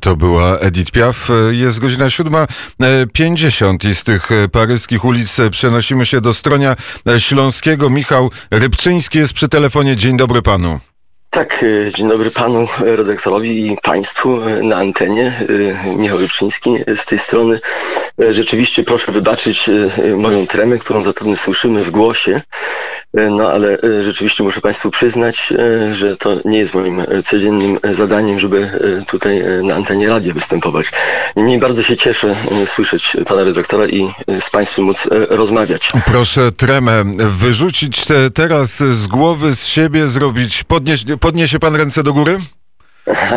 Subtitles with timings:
[0.00, 1.28] To była Edith Piaf.
[1.50, 6.76] Jest godzina 7.50 i z tych paryskich ulic przenosimy się do Stronia
[7.18, 7.90] Śląskiego.
[7.90, 9.96] Michał Rybczyński jest przy telefonie.
[9.96, 10.80] Dzień dobry panu.
[11.30, 11.64] Tak,
[11.94, 15.32] dzień dobry panu redaktorowi i państwu na antenie.
[15.96, 17.60] Michał Rybczyński z tej strony.
[18.18, 19.70] Rzeczywiście proszę wybaczyć
[20.16, 22.42] moją tremę, którą zapewne słyszymy w głosie.
[23.14, 25.52] No ale rzeczywiście muszę państwu przyznać,
[25.92, 28.70] że to nie jest moim codziennym zadaniem, żeby
[29.06, 30.86] tutaj na antenie radia występować.
[31.36, 32.36] Niemniej bardzo się cieszę
[32.66, 34.10] słyszeć pana redaktora i
[34.40, 35.92] z państwem móc rozmawiać.
[36.06, 42.12] Proszę tremę wyrzucić te teraz z głowy, z siebie, zrobić, podnieść, podniesie pan ręce do
[42.12, 42.38] góry?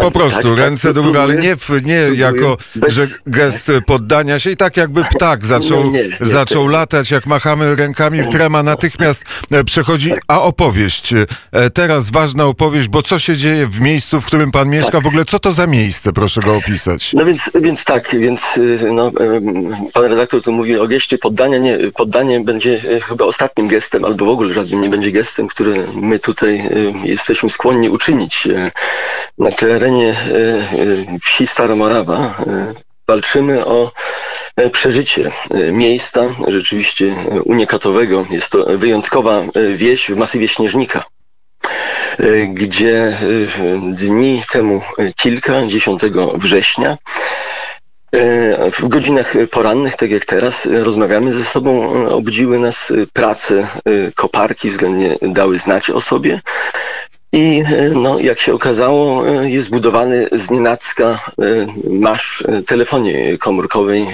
[0.02, 2.94] Po prostu tak, ręce tak, do góry, ale nie, nie jako Bez...
[2.94, 7.76] że gest poddania się i tak jakby ptak zaczął, nie, nie, zaczął latać, jak machamy
[7.76, 10.22] rękami, trema natychmiast e, przechodzi, tak.
[10.28, 11.14] a opowieść.
[11.52, 14.92] E, teraz ważna opowieść, bo co się dzieje w miejscu, w którym pan mieszka?
[14.92, 15.04] Tak.
[15.04, 16.14] W ogóle co to za miejsce?
[16.14, 17.14] Proszę go opisać.
[17.14, 19.12] No więc, więc tak, więc y, no,
[19.94, 21.58] pan redaktor tu mówi o geście poddania.
[21.58, 25.88] Nie, poddanie będzie e, chyba ostatnim gestem, albo w ogóle żadnym nie będzie gestem, który
[25.96, 26.70] my tutaj
[27.04, 28.48] jesteśmy skłonni uczynić
[29.38, 32.74] na terenie e, e, wsi Staromorawa e,
[33.08, 33.92] walczymy o
[34.72, 35.32] przeżycie
[35.72, 38.26] miejsca rzeczywiście unikatowego.
[38.30, 39.42] Jest to wyjątkowa
[39.72, 41.04] wieś w masywie Śnieżnika
[42.48, 43.18] gdzie
[43.94, 44.82] dni temu
[45.16, 46.02] kilka, 10
[46.36, 46.98] września,
[48.74, 53.68] w godzinach porannych, tak jak teraz, rozmawiamy ze sobą, obudziły nas prace
[54.16, 56.40] koparki, względnie dały znać o sobie.
[57.34, 64.06] I e, no, jak się okazało, e, jest budowany z nienacka e, masz telefonii komórkowej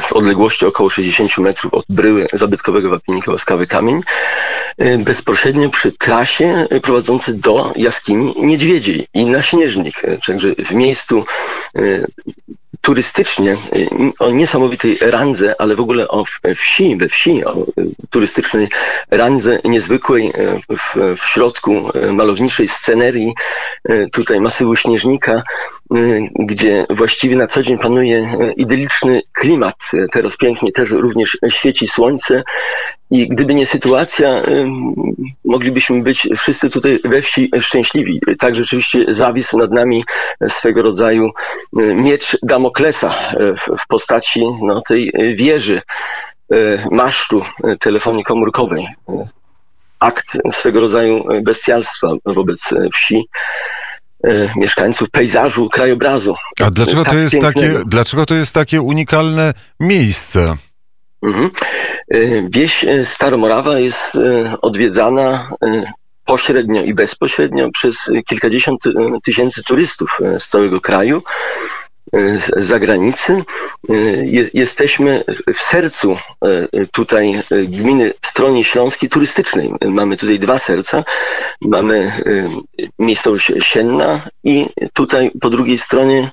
[0.00, 4.00] w odległości około 60 metrów od bryły zabytkowego wapiennika Łaskawy Kamień,
[4.98, 10.02] bezpośrednio przy trasie prowadzącej do jaskini Niedźwiedziej i na Śnieżnik.
[10.26, 11.24] Także w miejscu
[12.80, 17.66] turystycznie y, o niesamowitej randze, ale w ogóle o wsi, we wsi, o
[18.10, 18.68] turystycznej
[19.10, 23.34] randze niezwykłej y, w, w środku y, malowniczej scenerii
[24.12, 25.42] tutaj masywu Śnieżnika,
[26.38, 29.76] gdzie właściwie na co dzień panuje idyliczny klimat.
[30.12, 32.42] Teraz pięknie też również świeci słońce
[33.10, 34.42] i gdyby nie sytuacja,
[35.44, 38.20] moglibyśmy być wszyscy tutaj we wsi szczęśliwi.
[38.38, 40.04] Tak rzeczywiście zawisł nad nami
[40.48, 41.30] swego rodzaju
[41.94, 43.14] miecz Damoklesa
[43.78, 45.82] w postaci no, tej wieży,
[46.90, 47.42] masztu
[47.80, 48.86] telefonii komórkowej.
[49.98, 53.28] Akt swego rodzaju bestialstwa wobec wsi
[54.56, 56.34] mieszkańców pejzażu, krajobrazu.
[56.60, 60.54] A dlaczego, tak to jest takie, dlaczego to jest takie unikalne miejsce?
[61.22, 61.50] Mhm.
[62.08, 62.18] E,
[62.50, 65.50] wieś e, Staromorawa jest e, odwiedzana
[66.24, 68.84] pośrednio i bezpośrednio przez kilkadziesiąt
[69.24, 71.22] tysięcy turystów z całego kraju
[72.56, 73.42] zagranicy.
[74.54, 76.16] Jesteśmy w sercu
[76.92, 79.72] tutaj gminy Stronie Śląskiej turystycznej.
[79.86, 81.04] Mamy tutaj dwa serca.
[81.60, 82.12] Mamy
[82.98, 86.30] miejscowość Sienna i tutaj po drugiej stronie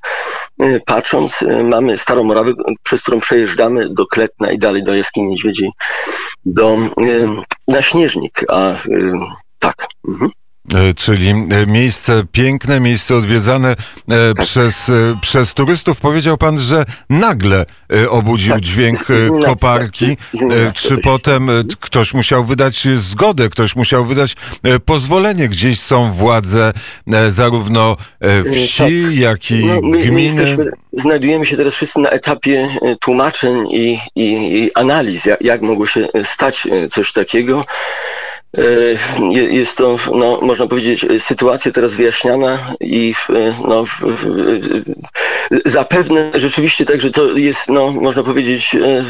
[0.86, 5.72] patrząc, mamy Starą Morawę, przez którą przejeżdżamy do Kletna i dalej do Jaskini Niedźwiedziej,
[6.46, 6.78] do,
[7.68, 8.76] na Śnieżnik, a
[9.60, 9.88] tak.
[10.08, 10.32] Mhm.
[10.76, 14.46] E, czyli e, miejsce piękne, miejsce odwiedzane tak.
[14.46, 14.92] przez,
[15.22, 16.00] przez turystów.
[16.00, 17.66] Powiedział pan, że nagle
[18.10, 18.62] obudził tak.
[18.62, 18.98] dźwięk
[19.46, 20.18] koparki.
[20.76, 24.36] Czy potem ktoś musiał wydać zgodę, ktoś musiał wydać
[24.86, 25.50] pozwolenie?
[25.50, 26.74] Gdzieś są władze
[27.28, 27.98] zarówno
[28.54, 29.14] wsi, tak.
[29.14, 30.58] jak i no, my, gminy.
[30.58, 32.68] My znajdujemy się teraz wszyscy na etapie
[33.02, 37.66] tłumaczeń i, i, i analiz, jak, jak mogło się stać coś takiego.
[38.58, 38.62] E,
[39.34, 43.14] jest to, no, można powiedzieć, sytuacja teraz wyjaśniana i
[43.68, 43.84] no,
[45.66, 49.04] zapewne rzeczywiście także to jest, no, można powiedzieć, e,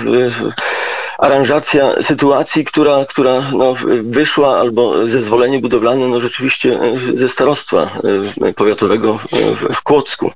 [1.18, 3.74] aranżacja sytuacji, która, która no,
[4.04, 7.90] wyszła albo zezwolenie budowlane no, rzeczywiście e, ze starostwa
[8.56, 9.20] powiatowego
[9.74, 10.32] w, Kłodzku.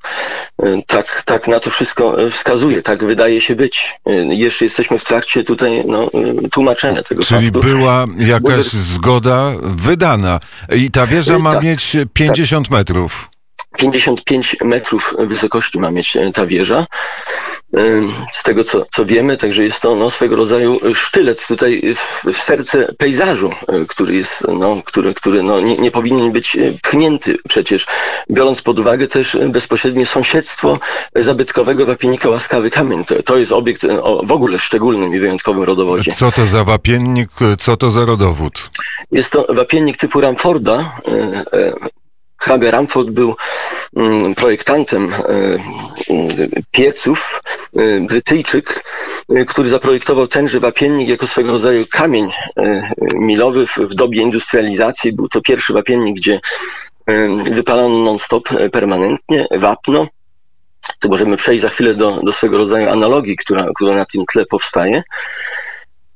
[0.88, 4.00] Tak, tak na to wszystko wskazuje, tak wydaje się być.
[4.30, 6.10] Jeszcze jesteśmy w trakcie tutaj no,
[6.52, 7.60] tłumaczenia tego Czyli faktu.
[7.60, 10.40] była jakaś zgoda wydana.
[10.76, 12.78] I ta wieża ma tak, mieć 50 tak.
[12.78, 13.30] metrów.
[13.78, 16.86] 55 metrów wysokości ma mieć e, ta wieża.
[17.78, 18.02] E,
[18.32, 22.38] z tego, co, co wiemy, także jest to no, swego rodzaju sztylet tutaj w, w
[22.38, 27.86] serce pejzażu, e, który jest, no, który, który no, nie, nie powinien być pchnięty przecież,
[28.32, 30.80] biorąc pod uwagę też bezpośrednie sąsiedztwo
[31.16, 33.06] zabytkowego wapienika Łaskawy Kamień.
[33.06, 36.12] To, to jest obiekt o w ogóle szczególnym i wyjątkowym rodowodzie.
[36.12, 37.30] Co to za wapiennik,
[37.60, 38.70] co to za rodowód?
[39.12, 41.02] Jest to wapiennik typu Ramforda,
[42.42, 43.36] hrabia Ramford był
[43.96, 45.12] mm, projektantem
[46.72, 47.42] pieców,
[48.02, 48.84] Brytyjczyk,
[49.48, 52.28] który zaprojektował tenże wapiennik jako swego rodzaju kamień
[53.14, 55.14] milowy w dobie industrializacji.
[55.14, 56.40] Był to pierwszy wapiennik, gdzie
[57.52, 60.08] wypalano non-stop permanentnie wapno.
[61.00, 64.46] To możemy przejść za chwilę do, do swego rodzaju analogii, która, która na tym tle
[64.46, 65.04] powstaje.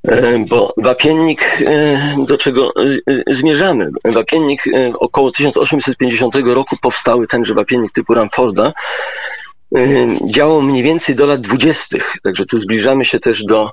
[0.08, 2.72] E, bo wapiennik, e, do czego
[3.08, 3.90] e, zmierzamy?
[4.06, 4.64] Wapiennik
[5.00, 8.74] około 1850 roku powstały tenże wapiennik typu Ramforda.
[10.30, 11.98] Działał mniej więcej do lat 20.
[12.24, 13.72] Także tu zbliżamy się też do,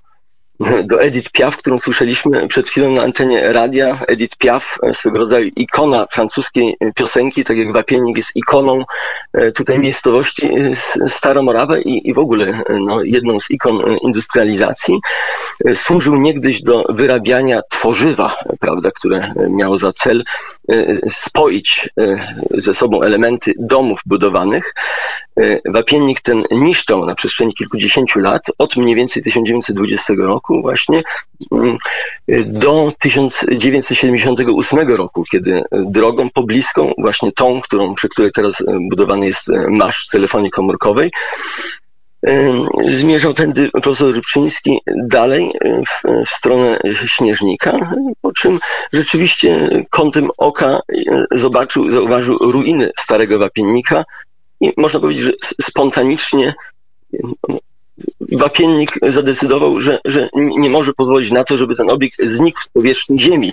[0.90, 3.98] do Edith Piaf, którą słyszeliśmy przed chwilą na antenie radia.
[4.08, 8.84] Edith Piaf, e, swego rodzaju ikona francuskiej piosenki, tak jak Wapiennik jest ikoną
[9.32, 15.00] e, tutaj miejscowości e, Staromorawa i, i w ogóle no, jedną z ikon industrializacji.
[15.74, 20.24] Służył niegdyś do wyrabiania tworzywa, prawda, które miało za cel
[21.08, 21.88] spoić
[22.50, 24.74] ze sobą elementy domów budowanych.
[25.68, 31.02] Wapiennik ten niszczał na przestrzeni kilkudziesięciu lat, od mniej więcej 1920 roku, roku właśnie
[31.52, 31.76] mm,
[32.46, 40.08] do 1978 roku, kiedy drogą pobliską, właśnie tą, którą, przy której teraz budowany jest masz
[40.08, 41.10] telefonii komórkowej,
[42.86, 44.78] zmierzał tędy profesor Rybczyński
[45.08, 45.50] dalej
[45.88, 48.58] w, w, stronę Śnieżnika, po czym
[48.92, 50.80] rzeczywiście kątem oka
[51.30, 54.04] zobaczył, zauważył ruiny starego wapiennika
[54.60, 56.54] i można powiedzieć, że spontanicznie
[58.32, 63.18] Wapiennik zadecydował, że, że nie może pozwolić na to, żeby ten obiekt znikł z powierzchni
[63.18, 63.52] ziemi,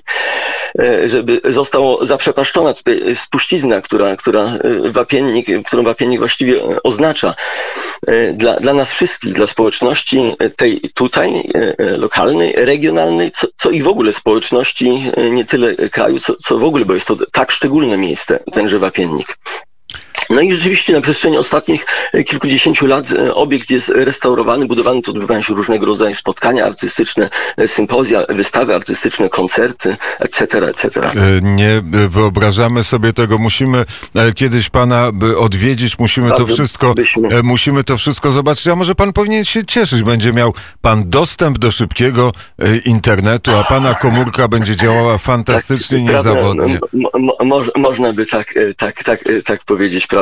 [0.80, 7.36] e, żeby została zaprzepaszczona tutaj spuścizna, która, która e, wapiennik, którą wapiennik właściwie oznacza
[8.08, 11.50] e, dla, dla nas wszystkich, dla społeczności tej tutaj,
[11.98, 16.86] lokalnej, regionalnej, co, co i w ogóle społeczności nie tyle kraju, co, co w ogóle,
[16.86, 19.38] bo jest to tak szczególne miejsce, tenże wapiennik.
[20.30, 25.12] No i rzeczywiście na przestrzeni ostatnich e, kilkudziesięciu lat e, obiekt jest restaurowany, budowany, tu
[25.12, 31.12] odbywają się różnego rodzaju spotkania artystyczne, e, sympozja, wystawy artystyczne, koncerty, etc., etc.
[31.42, 33.86] Nie wyobrażamy sobie tego, musimy
[34.36, 37.44] kiedyś pana odwiedzić, musimy Bardzo to wszystko, byśmy.
[37.44, 41.72] musimy to wszystko zobaczyć, a może pan powinien się cieszyć, będzie miał pan dostęp do
[41.72, 42.32] szybkiego
[42.86, 46.80] internetu, a pana komórka będzie działała fantastycznie, tak, niezawodnie.
[46.94, 50.19] Mo, mo, mo, można by tak, tak, tak, tak powiedzieć, prawda?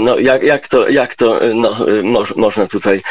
[0.00, 3.02] No jak, jak to, jak to no, moż, można tutaj,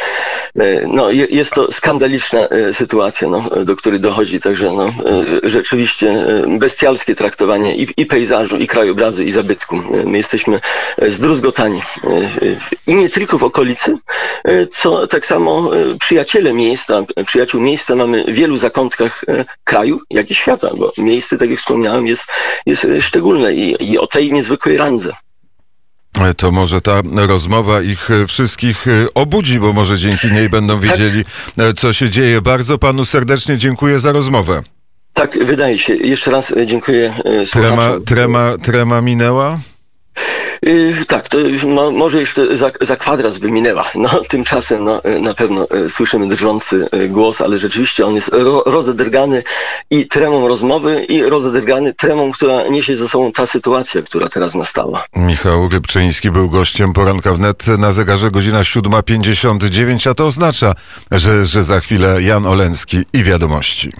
[0.59, 4.93] e, no jest to skandaliczna sytuacja, no, do której dochodzi, także no,
[5.43, 6.25] rzeczywiście
[6.59, 9.81] bestialskie traktowanie i, i pejzażu, i krajobrazu, i zabytku.
[10.05, 10.59] My jesteśmy
[11.07, 11.81] zdruzgotani
[12.87, 13.97] i nie tylko w okolicy,
[14.69, 19.25] co tak samo przyjaciele miejsca, przyjaciół miejsca mamy w wielu zakątkach
[19.63, 22.25] kraju, jak i świata, bo miejsce, tak jak wspomniałem, jest,
[22.65, 25.13] jest szczególne i, i o tej niezwykłej randze.
[26.37, 30.89] To może ta rozmowa ich wszystkich e, obudzi, bo może dzięki niej będą tak.
[30.89, 31.25] wiedzieli,
[31.75, 32.41] co się dzieje.
[32.41, 34.61] Bardzo panu serdecznie dziękuję za rozmowę.
[35.13, 35.95] Tak, wydaje się.
[35.95, 37.13] Jeszcze raz e, dziękuję.
[37.51, 39.59] Trema, trema, trema minęła?
[40.67, 41.37] Yy, tak, to
[41.67, 43.85] mo, może jeszcze za, za kwadras by minęła.
[43.95, 48.29] No, tymczasem no, y, na pewno y, słyszymy drżący y, głos, ale rzeczywiście on jest
[48.33, 49.43] ro, rozedrgany
[49.89, 55.03] i tremą rozmowy i rozedrgany tremą, która niesie ze sobą ta sytuacja, która teraz nastała.
[55.15, 60.73] Michał Rybczyński był gościem poranka wnet na zegarze godzina 7.59, a to oznacza,
[61.11, 63.91] że, że za chwilę Jan Oleński i wiadomości.